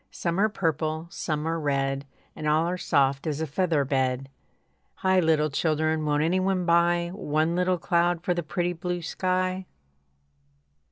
[0.09, 4.29] Some are purple, some are red, And all are soft as a feather bed.
[4.95, 5.19] Hi!
[5.19, 9.67] Little children, won't any one buy One little cloud for the pretty blue sky?